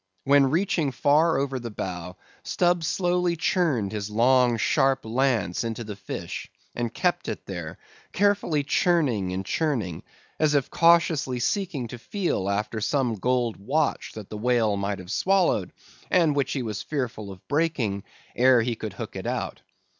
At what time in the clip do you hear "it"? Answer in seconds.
7.29-7.45, 19.15-19.27